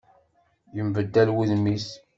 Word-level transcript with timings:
Yenbeddal 0.75 1.29
wudem-is. 1.35 1.87